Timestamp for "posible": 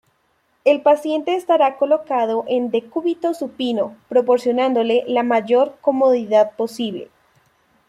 6.55-7.11